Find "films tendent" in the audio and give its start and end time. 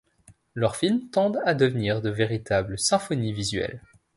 0.77-1.39